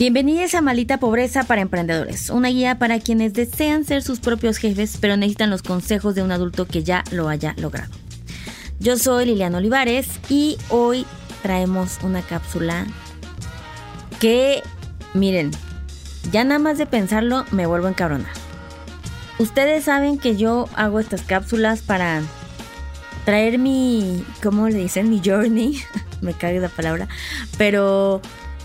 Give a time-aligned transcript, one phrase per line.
[0.00, 4.96] Bienvenidos a Malita Pobreza para Emprendedores, una guía para quienes desean ser sus propios jefes
[4.98, 7.92] pero necesitan los consejos de un adulto que ya lo haya logrado.
[8.78, 11.04] Yo soy Liliana Olivares y hoy
[11.42, 12.86] traemos una cápsula
[14.20, 14.62] que,
[15.12, 15.50] miren,
[16.32, 18.32] ya nada más de pensarlo me vuelvo a encabronar.
[19.38, 22.22] Ustedes saben que yo hago estas cápsulas para
[23.26, 25.10] traer mi, ¿cómo le dicen?
[25.10, 25.78] Mi journey.
[26.20, 27.08] me cague la palabra.
[27.58, 28.20] Pero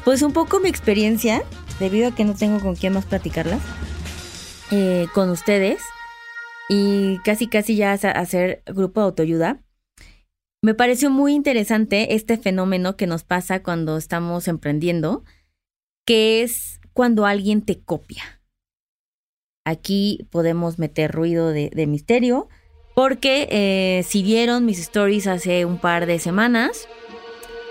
[0.06, 1.42] pues un poco mi experiencia,
[1.80, 3.62] debido a que no tengo con quién más platicarlas,
[4.72, 5.82] eh, con ustedes
[6.70, 9.62] y casi casi ya hacer grupo de autoayuda.
[10.62, 15.24] Me pareció muy interesante este fenómeno que nos pasa cuando estamos emprendiendo,
[16.06, 18.42] que es cuando alguien te copia.
[19.66, 22.48] Aquí podemos meter ruido de, misterio,
[22.96, 26.88] porque eh, si vieron mis stories hace un par de semanas,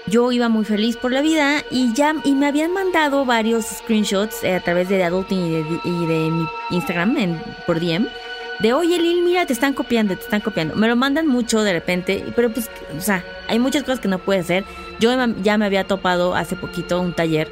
[0.06, 4.44] yo iba muy feliz por la vida y ya y me habían mandado varios screenshots
[4.44, 7.16] eh, a través de Adulting y de, mi Instagram
[7.66, 8.06] por DM
[8.60, 11.72] de oye Lil mira te están copiando te están copiando me lo mandan mucho de
[11.72, 14.64] repente pero pues o sea hay muchas cosas que no puede hacer.
[15.00, 15.10] Yo
[15.42, 17.50] ya me había topado hace poquito un taller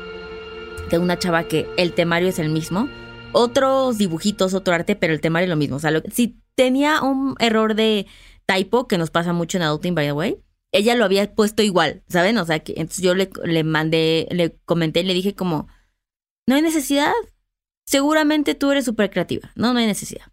[0.91, 2.89] de una chava que el temario es el mismo
[3.33, 5.77] otros dibujitos otro arte pero el temario es lo mismo.
[5.77, 8.07] O sea si tenía un error de
[8.47, 10.39] typo que nos pasa mucho en Adulting by the way
[10.73, 12.39] ella lo había puesto igual, ¿saben?
[12.39, 15.69] O sea, que entonces yo le, le mandé, le comenté y le dije como,
[16.47, 17.13] no hay necesidad.
[17.87, 19.73] Seguramente tú eres súper creativa, ¿no?
[19.73, 20.33] No hay necesidad.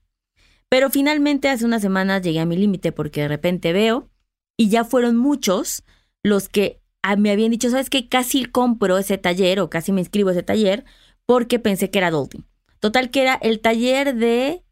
[0.70, 4.10] Pero finalmente hace unas semanas llegué a mi límite porque de repente veo
[4.58, 5.84] y ya fueron muchos
[6.24, 6.82] los que
[7.18, 8.08] me habían dicho, ¿sabes qué?
[8.08, 10.86] Casi compro ese taller o casi me inscribo a ese taller
[11.26, 12.46] porque pensé que era adulting.
[12.80, 14.64] Total que era el taller de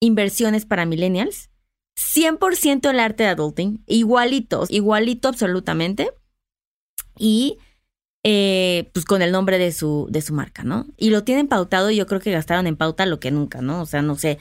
[0.00, 1.50] inversiones para millennials
[1.96, 6.10] 100% el arte de adulting, igualitos, igualito absolutamente.
[7.16, 7.58] Y
[8.24, 10.86] eh, pues con el nombre de su, de su marca, ¿no?
[10.96, 13.82] Y lo tienen pautado y yo creo que gastaron en pauta lo que nunca, ¿no?
[13.82, 14.38] O sea, no sé,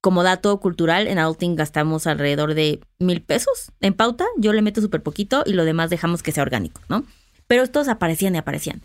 [0.00, 4.80] como dato cultural, en adulting gastamos alrededor de mil pesos en pauta, yo le meto
[4.80, 7.04] súper poquito y lo demás dejamos que sea orgánico, ¿no?
[7.46, 8.82] Pero estos aparecían y aparecían.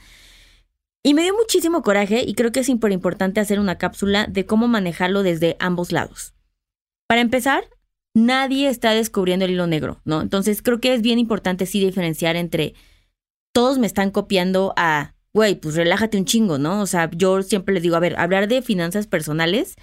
[1.02, 4.46] Y me dio muchísimo coraje y creo que es súper importante hacer una cápsula de
[4.46, 6.34] cómo manejarlo desde ambos lados.
[7.08, 7.64] Para empezar,
[8.14, 10.22] nadie está descubriendo el hilo negro, ¿no?
[10.22, 12.74] Entonces creo que es bien importante sí diferenciar entre
[13.54, 16.82] todos me están copiando a, güey, pues relájate un chingo, ¿no?
[16.82, 19.76] O sea, yo siempre les digo, a ver, hablar de finanzas personales,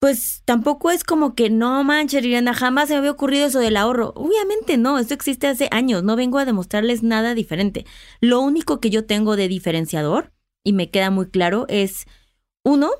[0.00, 3.76] pues tampoco es como que no manches, Rihanna, jamás se me había ocurrido eso del
[3.76, 4.12] ahorro.
[4.16, 7.84] Obviamente no, esto existe hace años, no vengo a demostrarles nada diferente.
[8.20, 10.32] Lo único que yo tengo de diferenciador,
[10.64, 12.06] y me queda muy claro, es
[12.64, 12.90] uno,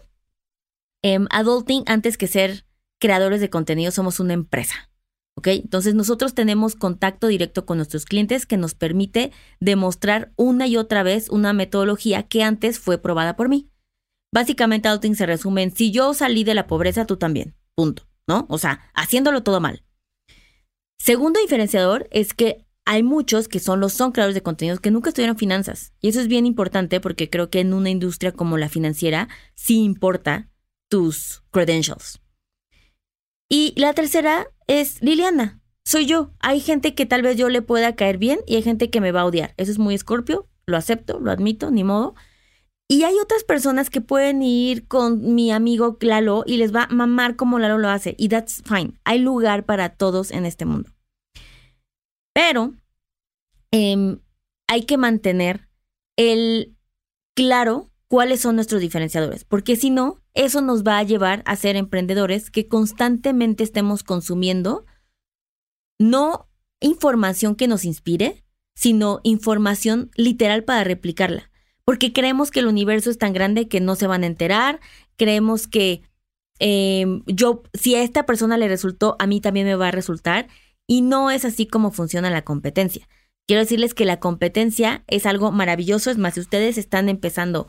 [1.03, 2.67] em, adulting antes que ser
[3.01, 4.89] creadores de contenido somos una empresa.
[5.37, 5.49] ¿Ok?
[5.49, 11.03] Entonces nosotros tenemos contacto directo con nuestros clientes que nos permite demostrar una y otra
[11.03, 13.69] vez una metodología que antes fue probada por mí.
[14.33, 17.57] Básicamente Outing se resume en si yo salí de la pobreza, tú también.
[17.75, 18.07] Punto.
[18.29, 18.47] ¿No?
[18.49, 19.83] O sea, haciéndolo todo mal.
[20.99, 25.11] Segundo diferenciador es que hay muchos que son los son creadores de contenidos que nunca
[25.11, 25.93] estudiaron finanzas.
[26.01, 29.83] Y eso es bien importante porque creo que en una industria como la financiera sí
[29.83, 30.51] importa
[30.89, 32.21] tus credentials.
[33.75, 35.61] Y la tercera es Liliana.
[35.85, 36.33] Soy yo.
[36.41, 39.13] Hay gente que tal vez yo le pueda caer bien y hay gente que me
[39.13, 39.55] va a odiar.
[39.57, 42.15] Eso es muy escorpio, lo acepto, lo admito, ni modo.
[42.89, 46.95] Y hay otras personas que pueden ir con mi amigo Lalo y les va a
[46.95, 48.17] mamar como Lalo lo hace.
[48.19, 48.95] Y that's fine.
[49.05, 50.91] Hay lugar para todos en este mundo.
[52.35, 52.75] Pero
[53.71, 54.21] em,
[54.69, 55.69] hay que mantener
[56.17, 56.77] el
[57.37, 61.77] claro cuáles son nuestros diferenciadores, porque si no, eso nos va a llevar a ser
[61.77, 64.85] emprendedores que constantemente estemos consumiendo
[66.01, 66.49] no
[66.81, 68.43] información que nos inspire,
[68.75, 71.53] sino información literal para replicarla,
[71.85, 74.81] porque creemos que el universo es tan grande que no se van a enterar,
[75.17, 76.03] creemos que
[76.59, 80.49] em, yo, si a esta persona le resultó, a mí también me va a resultar,
[80.89, 83.07] y no es así como funciona la competencia.
[83.47, 87.69] Quiero decirles que la competencia es algo maravilloso, es más, si ustedes están empezando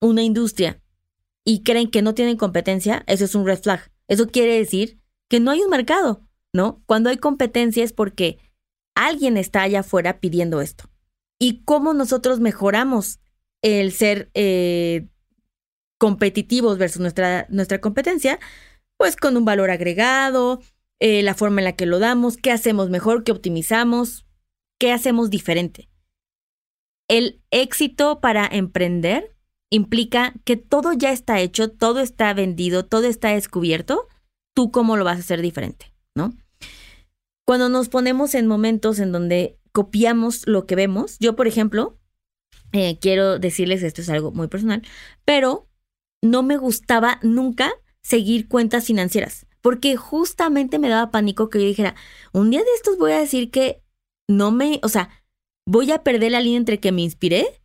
[0.00, 0.82] una industria
[1.44, 3.90] y creen que no tienen competencia, eso es un red flag.
[4.08, 6.82] Eso quiere decir que no hay un mercado, ¿no?
[6.86, 8.38] Cuando hay competencia es porque
[8.94, 10.90] alguien está allá afuera pidiendo esto.
[11.38, 13.20] ¿Y cómo nosotros mejoramos
[13.62, 15.08] el ser eh,
[15.98, 18.38] competitivos versus nuestra, nuestra competencia?
[18.96, 20.60] Pues con un valor agregado,
[20.98, 24.26] eh, la forma en la que lo damos, qué hacemos mejor, qué optimizamos,
[24.78, 25.88] qué hacemos diferente.
[27.08, 29.34] El éxito para emprender
[29.70, 34.08] implica que todo ya está hecho, todo está vendido, todo está descubierto,
[34.54, 36.34] tú cómo lo vas a hacer diferente, ¿no?
[37.46, 41.98] Cuando nos ponemos en momentos en donde copiamos lo que vemos, yo por ejemplo,
[42.72, 44.82] eh, quiero decirles, esto es algo muy personal,
[45.24, 45.68] pero
[46.22, 47.72] no me gustaba nunca
[48.02, 51.94] seguir cuentas financieras, porque justamente me daba pánico que yo dijera,
[52.32, 53.82] un día de estos voy a decir que
[54.28, 55.10] no me, o sea,
[55.66, 57.60] voy a perder la línea entre que me inspiré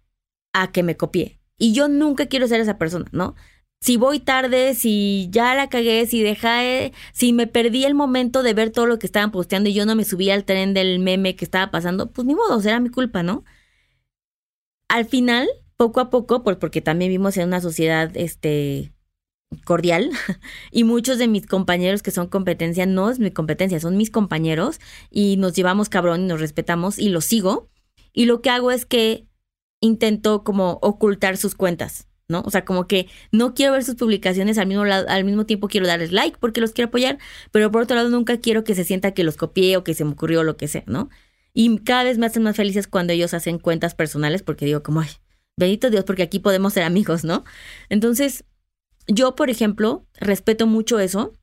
[0.54, 1.35] a que me copié.
[1.58, 3.36] Y yo nunca quiero ser esa persona, ¿no?
[3.82, 8.54] Si voy tarde, si ya la cagué, si dejé, si me perdí el momento de
[8.54, 11.36] ver todo lo que estaban posteando y yo no me subí al tren del meme
[11.36, 13.44] que estaba pasando, pues ni modo, será mi culpa, ¿no?
[14.90, 15.48] Al final,
[15.78, 18.96] poco a poco, pues porque también vivimos en una sociedad, este,
[19.64, 20.12] cordial
[20.72, 24.80] y muchos de mis compañeros que son competencia no es mi competencia, son mis compañeros
[25.10, 27.70] y nos llevamos cabrón y nos respetamos y los sigo
[28.14, 29.28] y lo que hago es que
[29.80, 32.42] intento como ocultar sus cuentas, ¿no?
[32.46, 35.88] O sea, como que no quiero ver sus publicaciones al mismo, al mismo tiempo quiero
[35.88, 37.18] darles like porque los quiero apoyar,
[37.52, 40.06] pero por otro lado nunca quiero que se sienta que los copié o que se
[40.06, 41.10] me ocurrió lo que sea, ¿no?
[41.54, 45.02] Y cada vez me hacen más felices cuando ellos hacen cuentas personales porque digo como,
[45.02, 45.10] ay,
[45.58, 47.46] bendito Dios, porque aquí podemos ser amigos, ¿no?
[47.90, 48.44] Entonces,
[49.08, 51.34] yo, por ejemplo, respeto mucho eso.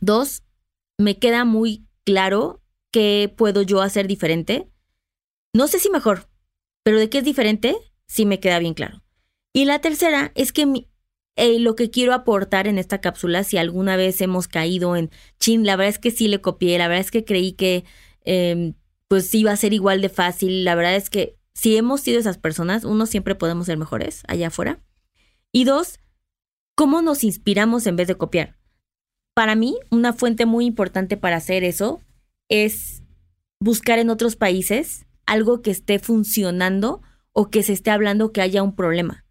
[0.00, 0.42] Dos,
[0.98, 4.68] me queda muy claro qué puedo yo hacer diferente.
[5.52, 6.28] No sé si mejor,
[6.84, 7.74] pero de qué es diferente,
[8.06, 9.02] sí me queda bien claro.
[9.52, 10.86] Y la tercera es que
[11.36, 15.10] eh, lo que quiero aportar en esta cápsula, si alguna vez hemos caído en,
[15.40, 17.84] chin, la verdad es que sí le copié, la verdad es que creí que
[18.24, 18.74] eh,
[19.08, 22.38] pues iba a ser igual de fácil, la verdad es que si hemos sido esas
[22.38, 24.80] personas, uno siempre podemos ser mejores allá afuera.
[25.52, 26.00] Y dos,
[26.74, 28.58] ¿cómo nos inspiramos en vez de copiar?
[29.34, 32.00] Para mí, una fuente muy importante para hacer eso
[32.48, 33.02] es
[33.60, 38.62] buscar en otros países algo que esté funcionando o que se esté hablando que haya
[38.62, 39.24] un problema.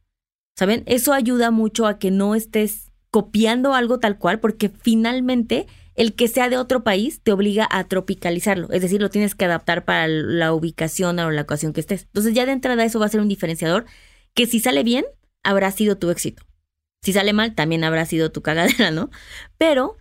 [0.55, 0.83] ¿Saben?
[0.85, 6.27] Eso ayuda mucho a que no estés copiando algo tal cual, porque finalmente el que
[6.27, 10.07] sea de otro país te obliga a tropicalizarlo, es decir, lo tienes que adaptar para
[10.07, 12.03] la ubicación o la ocasión que estés.
[12.03, 13.85] Entonces ya de entrada eso va a ser un diferenciador
[14.33, 15.05] que si sale bien,
[15.43, 16.43] habrá sido tu éxito.
[17.03, 19.09] Si sale mal, también habrá sido tu cagadera, ¿no?
[19.57, 19.97] Pero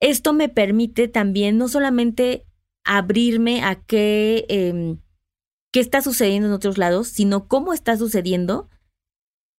[0.00, 2.44] esto me permite también no solamente
[2.84, 4.98] abrirme a qué em,
[5.72, 8.68] qué está sucediendo en otros lados, sino cómo está sucediendo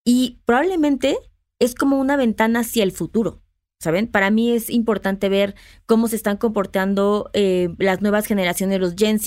[0.06, 1.18] y probablemente
[1.60, 3.42] es como una ventana hacia el futuro.
[3.80, 4.07] ¿Saben?
[4.07, 5.56] Para mí es importante ver
[5.86, 9.19] cómo se están comportando eh, las nuevas generaciones, los Gen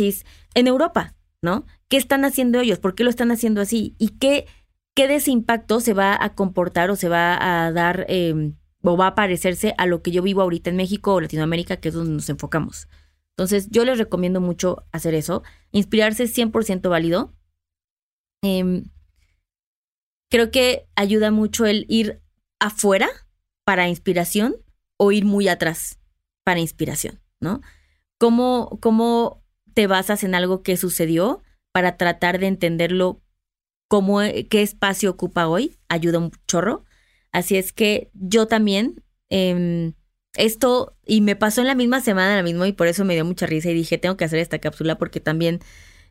[0.54, 1.66] en Europa, ¿no?
[1.88, 2.78] ¿Qué están haciendo ellos?
[2.78, 3.94] ¿Por qué lo están haciendo así?
[3.98, 4.46] ¿Y qué,
[4.94, 8.96] qué de ese impacto se va a comportar o se va a dar em, o
[8.96, 11.94] va a parecerse a lo que yo vivo ahorita en México o Latinoamérica, que es
[11.94, 12.88] donde nos enfocamos?
[13.36, 15.42] Entonces, yo les recomiendo mucho hacer eso.
[15.70, 17.34] Inspirarse es 100% válido.
[18.42, 18.84] Em,
[20.30, 22.22] creo que ayuda mucho el ir
[22.58, 23.08] afuera
[23.64, 24.56] para inspiración
[24.96, 25.98] o ir muy atrás
[26.44, 27.60] para inspiración, ¿no?
[28.18, 29.44] ¿Cómo, cómo
[29.74, 31.42] te basas en algo que sucedió
[31.72, 33.20] para tratar de entenderlo,
[33.86, 35.78] cómo, qué espacio ocupa hoy?
[35.90, 36.84] Ayuda un chorro.
[37.32, 39.04] Así es que yo también...
[39.28, 39.92] Em,
[40.36, 43.24] esto, y me pasó en la misma semana, la mismo, y por eso me dio
[43.24, 45.60] mucha risa y dije, tengo que hacer esta cápsula porque también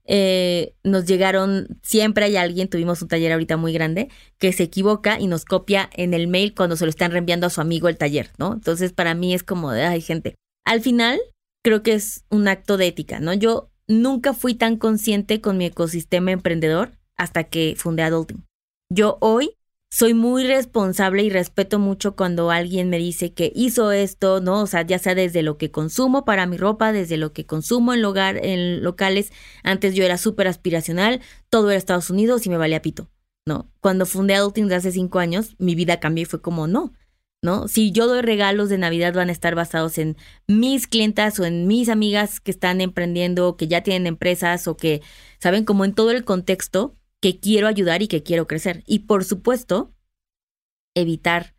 [0.07, 5.19] eh, nos llegaron, siempre hay alguien, tuvimos un taller ahorita muy grande, que se equivoca
[5.19, 7.97] y nos copia en el mail cuando se lo están reenviando a su amigo el
[7.97, 8.53] taller, ¿no?
[8.53, 10.35] Entonces, para mí es como de, ay, gente.
[10.63, 11.19] Al final,
[11.63, 13.33] creo que es un acto de ética, ¿no?
[13.33, 18.45] Yo nunca fui tan consciente con mi ecosistema emprendedor hasta que fundé Adulting.
[18.91, 19.57] Yo hoy
[19.91, 24.61] soy muy responsable y respeto mucho cuando alguien me dice que hizo esto, ¿no?
[24.61, 27.93] O sea, ya sea desde lo que consumo para mi ropa, desde lo que consumo
[27.93, 29.31] en, lugar, en locales.
[29.63, 33.09] Antes yo era súper aspiracional, todo era Estados Unidos y me valía pito,
[33.45, 33.69] ¿no?
[33.79, 36.93] Cuando fundé Adulting hace cinco años, mi vida cambió y fue como, no,
[37.41, 37.67] ¿no?
[37.69, 41.67] Si yo doy regalos de Navidad van a estar basados en mis clientas o en
[41.67, 45.01] mis amigas que están emprendiendo, que ya tienen empresas o que,
[45.39, 45.63] ¿saben?
[45.63, 48.83] Como en todo el contexto que quiero ayudar y que quiero crecer.
[48.85, 49.93] Y por supuesto,
[50.95, 51.55] evitar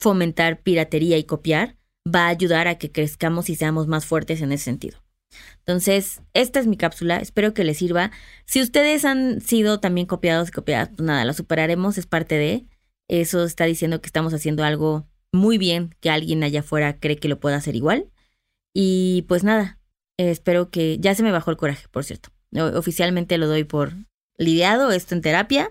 [0.00, 4.52] fomentar piratería y copiar va a ayudar a que crezcamos y seamos más fuertes en
[4.52, 5.04] ese sentido.
[5.58, 8.10] Entonces, esta es mi cápsula, espero que les sirva.
[8.44, 12.66] Si ustedes han sido también copiados y copiadas, pues nada, lo superaremos, es parte de.
[13.08, 17.28] Eso está diciendo que estamos haciendo algo muy bien, que alguien allá afuera cree que
[17.28, 18.10] lo pueda hacer igual.
[18.74, 19.78] Y pues nada,
[20.18, 22.30] espero que ya se me bajó el coraje, por cierto.
[22.52, 23.94] Oficialmente lo doy por
[24.38, 25.70] lidiado esto en terapia.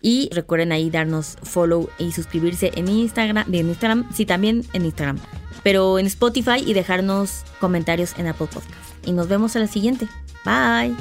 [0.00, 5.20] Y recuerden ahí darnos follow y suscribirse en Instagram, en Instagram, sí, también en Instagram,
[5.62, 8.74] pero en Spotify y dejarnos comentarios en Apple Podcast.
[9.06, 10.08] Y nos vemos a la siguiente.
[10.44, 10.96] Bye.